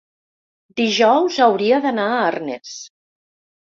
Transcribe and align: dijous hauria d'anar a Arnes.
dijous 0.81 1.37
hauria 1.47 1.81
d'anar 1.85 2.07
a 2.15 2.19
Arnes. 2.31 2.77